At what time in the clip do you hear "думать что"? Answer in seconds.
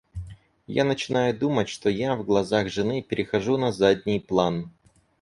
1.37-1.87